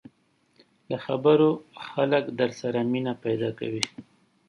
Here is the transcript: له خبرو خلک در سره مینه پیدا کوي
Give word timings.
له 0.89 0.97
خبرو 1.05 1.49
خلک 1.89 2.23
در 2.39 2.51
سره 2.61 2.79
مینه 2.91 3.13
پیدا 3.23 3.49
کوي 3.59 3.83